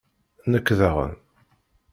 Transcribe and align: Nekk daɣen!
Nekk 0.51 0.67
daɣen! 0.79 1.13